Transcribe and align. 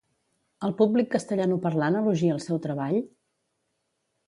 El 0.67 0.71
públic 0.79 1.11
castellanoparlant 1.15 1.99
elogia 2.01 2.33
el 2.39 2.43
seu 2.47 2.59
treball? 2.67 3.01